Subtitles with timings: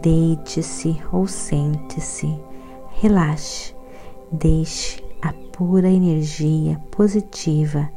[0.00, 2.38] deite-se ou sente-se,
[3.00, 3.74] relaxe,
[4.32, 7.88] deixe a pura energia positiva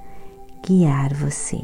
[0.65, 1.59] guiar você.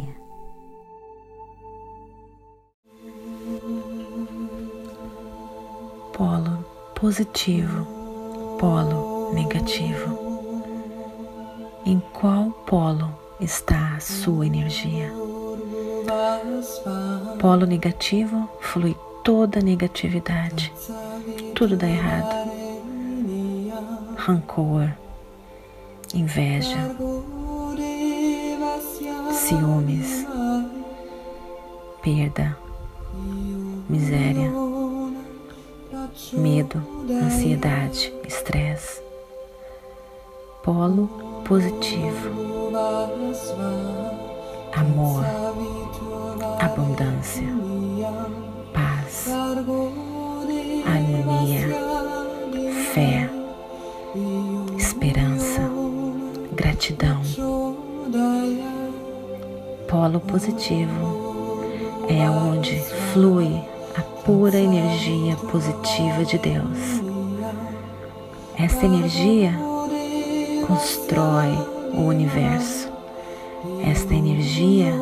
[6.14, 6.66] Polo
[6.96, 7.86] positivo,
[8.60, 10.24] polo negativo.
[11.86, 15.12] Em qual polo está a sua energia?
[17.40, 20.72] Polo negativo flui toda negatividade,
[21.56, 22.52] tudo dá errado.
[24.18, 24.92] Rancor,
[26.14, 26.78] inveja,
[29.32, 30.26] ciúmes,
[32.02, 32.58] perda,
[33.90, 34.52] miséria,
[36.34, 36.82] medo,
[37.24, 39.02] ansiedade, estresse.
[40.64, 41.08] Polo
[41.46, 42.72] positivo,
[44.74, 45.26] amor,
[46.60, 47.48] abundância,
[49.14, 49.28] paz,
[50.86, 51.68] harmonia,
[52.94, 53.30] fé,
[54.78, 55.62] esperança,
[56.54, 57.22] gratidão.
[59.88, 61.62] Polo positivo
[62.10, 62.80] é onde
[63.14, 63.62] flui
[63.96, 67.04] a pura energia positiva de Deus.
[68.58, 69.54] Essa energia
[70.66, 71.52] constrói
[71.94, 72.92] o universo.
[73.86, 74.94] Esta energia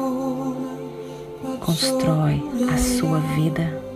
[1.59, 3.91] constrói a sua vida.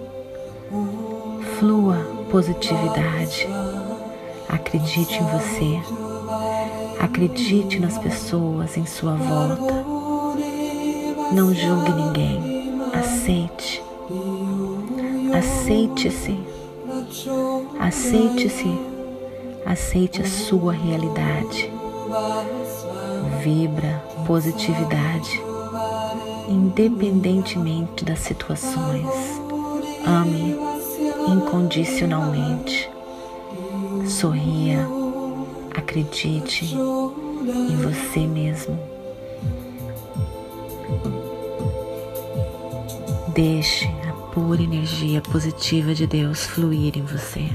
[1.60, 1.98] Flua
[2.30, 3.48] positividade.
[4.50, 5.80] Acredite em você.
[7.00, 9.86] Acredite nas pessoas em sua volta.
[11.32, 12.82] Não julgue ninguém.
[12.94, 13.82] Aceite.
[15.38, 16.40] Aceite-se.
[17.80, 18.80] Aceite-se.
[19.66, 21.72] Aceite a sua realidade.
[23.42, 25.42] Vibra positividade,
[26.50, 29.08] independentemente das situações.
[30.06, 30.75] Ame
[31.28, 32.90] incondicionalmente.
[34.08, 34.88] Sorria.
[35.76, 38.80] Acredite em você mesmo.
[43.34, 47.50] Deixe a pura energia positiva de Deus fluir em você.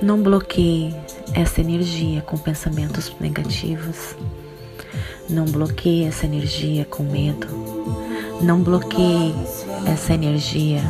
[0.00, 0.94] Não bloqueie
[1.34, 4.14] essa energia com pensamentos negativos.
[5.28, 7.48] Não bloqueie essa energia com medo.
[8.40, 9.34] Não bloqueie
[9.86, 10.82] essa energia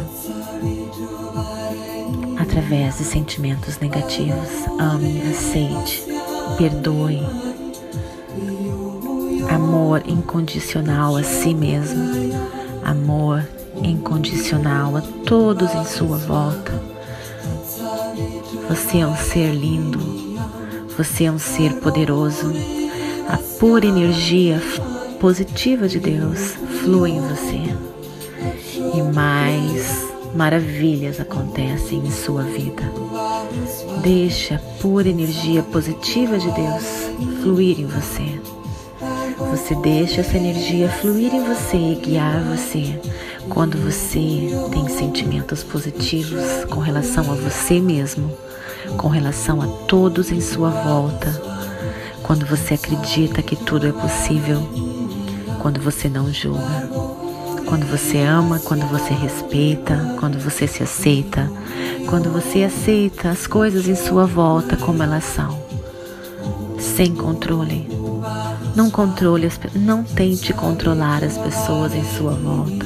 [2.38, 4.66] através de sentimentos negativos.
[4.78, 6.04] Ame, aceite,
[6.56, 7.20] perdoe.
[9.48, 12.02] Amor incondicional a si mesmo.
[12.84, 13.46] Amor
[13.82, 16.72] incondicional a todos em sua volta.
[18.68, 19.98] Você é um ser lindo.
[20.96, 22.52] Você é um ser poderoso.
[23.28, 24.60] A pura energia
[25.20, 27.99] positiva de Deus flui em você.
[30.34, 32.82] Maravilhas acontecem em sua vida.
[34.02, 36.84] Deixe a pura energia positiva de Deus
[37.42, 38.40] fluir em você.
[39.50, 43.00] Você deixa essa energia fluir em você e guiar você
[43.48, 48.32] quando você tem sentimentos positivos com relação a você mesmo,
[48.96, 51.28] com relação a todos em sua volta,
[52.22, 54.62] quando você acredita que tudo é possível,
[55.58, 56.88] quando você não julga,
[57.70, 61.48] quando você ama, quando você respeita, quando você se aceita,
[62.08, 65.56] quando você aceita as coisas em sua volta como elas são,
[66.80, 67.88] sem controle.
[68.74, 72.84] Não controle as, não tente controlar as pessoas em sua volta.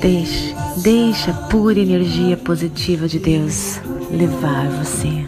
[0.00, 3.78] Deixe, deixe a pura energia positiva de Deus
[4.10, 5.26] levar você,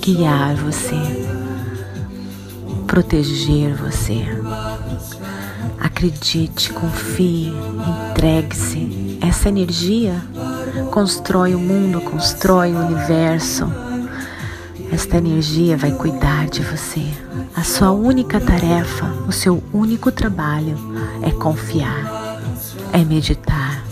[0.00, 0.96] guiar você,
[2.90, 4.26] proteger você.
[5.78, 7.52] Acredite, confie,
[8.10, 9.16] entregue-se.
[9.20, 10.20] Essa energia
[10.90, 13.72] constrói o mundo, constrói o universo.
[14.90, 17.06] Esta energia vai cuidar de você.
[17.54, 20.76] A sua única tarefa, o seu único trabalho
[21.22, 22.40] é confiar,
[22.92, 23.84] é meditar,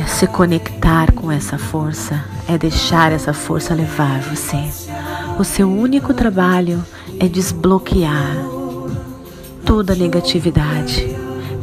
[0.00, 4.62] é se conectar com essa força, é deixar essa força levar você.
[5.36, 6.84] O seu único trabalho
[7.18, 8.36] é desbloquear
[9.64, 11.06] toda negatividade.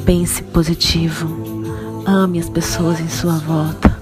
[0.06, 1.54] Pense positivo,
[2.06, 3.98] Ame as pessoas em sua volta.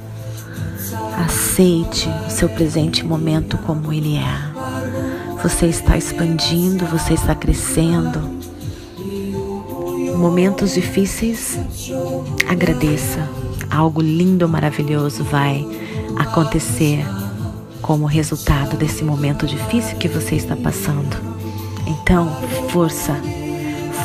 [1.24, 5.38] Aceite o seu presente momento como ele é.
[5.44, 8.20] Você está expandindo, você está crescendo.
[10.18, 11.60] Momentos difíceis,
[12.50, 13.30] agradeça.
[13.70, 15.64] Algo lindo, maravilhoso vai
[16.18, 17.06] acontecer
[17.84, 21.41] como resultado desse momento difícil que você está passando.
[21.92, 22.30] Então,
[22.70, 23.14] força,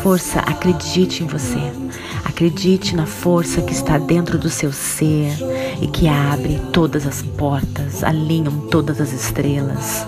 [0.03, 1.61] força, acredite em você.
[2.25, 5.33] Acredite na força que está dentro do seu ser
[5.81, 10.05] e que abre todas as portas, alinham todas as estrelas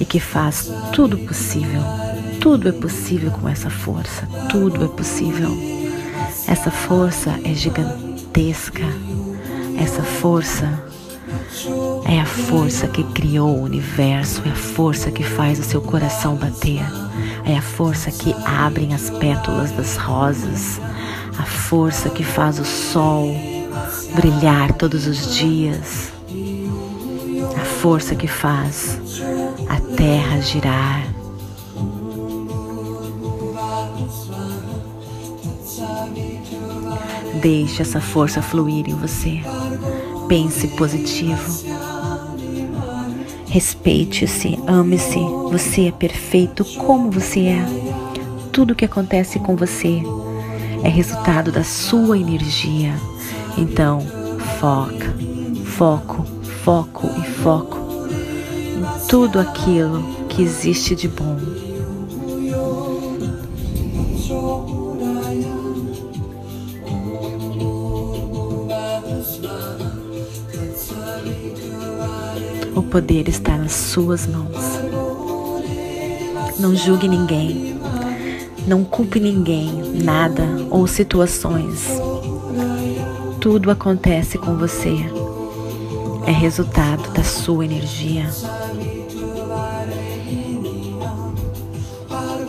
[0.00, 1.82] e que faz tudo possível.
[2.40, 5.50] Tudo é possível com essa força, tudo é possível.
[6.48, 8.84] Essa força é gigantesca.
[9.78, 10.66] Essa força
[12.08, 16.36] é a força que criou o universo, é a força que faz o seu coração
[16.36, 16.84] bater,
[17.44, 20.80] é a força que abre as pétalas das rosas,
[21.36, 23.34] a força que faz o sol
[24.14, 26.12] brilhar todos os dias,
[27.56, 29.00] a força que faz
[29.68, 31.04] a terra girar.
[37.40, 39.40] Deixe essa força fluir em você.
[40.28, 41.95] Pense positivo.
[43.56, 45.18] Respeite-se, ame-se.
[45.50, 47.66] Você é perfeito como você é.
[48.52, 50.02] Tudo que acontece com você
[50.84, 52.92] é resultado da sua energia.
[53.56, 54.02] Então,
[54.60, 55.14] foca,
[55.64, 56.22] foco,
[56.62, 57.78] foco e foco
[58.10, 61.65] em tudo aquilo que existe de bom.
[72.86, 74.56] Poder está nas suas mãos.
[76.58, 77.78] Não julgue ninguém.
[78.66, 79.70] Não culpe ninguém,
[80.02, 81.86] nada ou situações.
[83.40, 84.96] Tudo acontece com você.
[86.26, 88.28] É resultado da sua energia.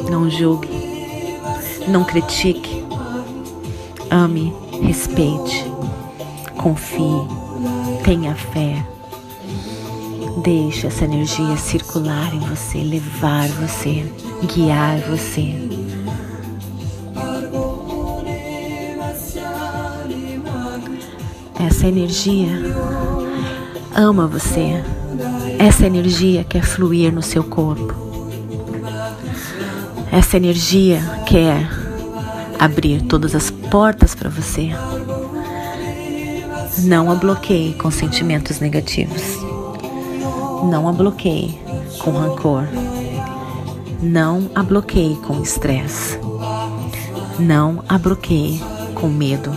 [0.09, 0.69] Não julgue.
[1.87, 2.83] Não critique.
[4.09, 5.65] Ame, respeite.
[6.55, 7.27] Confie.
[8.03, 8.96] Tenha fé.
[10.43, 14.05] Deixe essa energia circular em você, levar você,
[14.45, 15.55] guiar você.
[21.59, 22.49] Essa energia
[23.95, 24.83] ama você.
[25.57, 27.95] Essa energia quer fluir no seu corpo.
[30.11, 31.67] Essa energia quer
[32.59, 34.69] abrir todas as portas para você.
[36.83, 39.46] Não a bloqueie com sentimentos negativos.
[40.63, 41.59] Não a bloqueie
[41.99, 42.63] com rancor.
[44.01, 46.19] Não a bloqueie com estresse.
[47.39, 48.61] Não a bloqueie
[48.95, 49.51] com medo.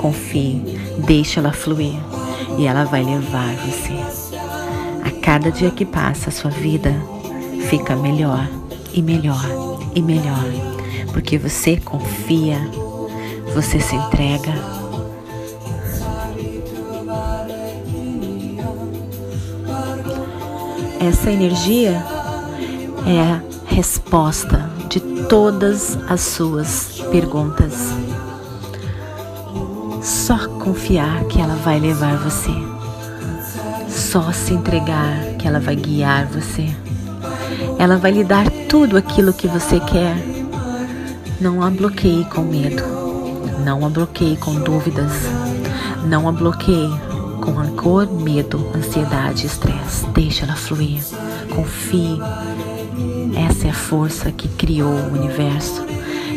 [0.00, 1.94] Confie, deixe ela fluir
[2.58, 3.92] e ela vai levar você.
[5.04, 6.94] A cada dia que passa, a sua vida
[7.68, 8.48] fica melhor
[8.92, 9.44] e melhor
[9.94, 10.44] e melhor,
[11.12, 12.58] porque você confia,
[13.54, 14.81] você se entrega
[21.02, 22.00] Essa energia
[23.04, 27.88] é a resposta de todas as suas perguntas.
[30.00, 32.52] Só confiar que ela vai levar você.
[33.88, 36.72] Só se entregar que ela vai guiar você.
[37.80, 40.16] Ela vai lhe dar tudo aquilo que você quer.
[41.40, 42.84] Não a bloqueie com medo.
[43.64, 45.12] Não a bloqueie com dúvidas.
[46.06, 46.92] Não a bloqueie
[47.42, 50.06] com rancor, medo, ansiedade, estresse.
[50.14, 51.02] Deixa ela fluir.
[51.50, 52.18] Confie.
[53.36, 55.84] Essa é a força que criou o universo.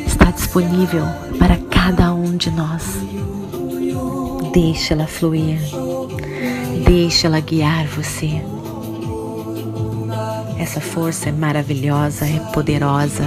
[0.05, 1.05] Está disponível
[1.37, 2.83] para cada um de nós.
[4.51, 5.59] Deixa ela fluir.
[6.83, 8.41] Deixa ela guiar você.
[10.57, 13.25] Essa força é maravilhosa, é poderosa.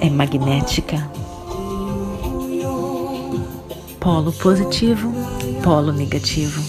[0.00, 1.19] É magnética
[4.00, 5.12] Polo positivo,
[5.62, 6.62] polo negativo.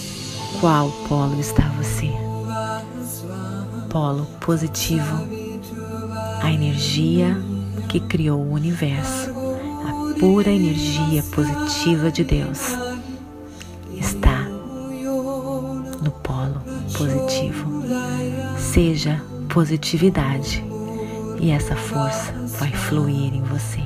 [0.59, 2.11] Qual polo está você?
[3.89, 5.27] Polo positivo,
[6.41, 7.37] a energia
[7.87, 9.31] que criou o universo,
[9.87, 12.59] a pura energia positiva de Deus
[13.93, 14.43] está
[16.01, 16.61] no polo
[16.97, 17.81] positivo.
[18.57, 20.63] Seja positividade
[21.39, 23.81] e essa força vai fluir em você.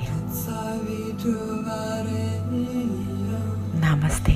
[4.05, 4.35] Namaste.